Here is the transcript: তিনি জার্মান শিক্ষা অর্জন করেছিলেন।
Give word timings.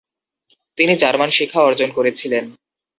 তিনি 0.77 0.93
জার্মান 0.95 1.29
শিক্ষা 1.29 1.59
অর্জন 1.61 1.89
করেছিলেন। 1.91 2.43